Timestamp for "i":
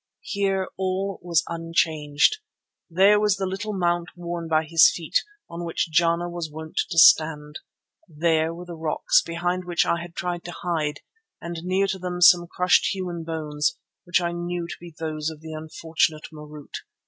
9.85-10.01, 14.21-14.31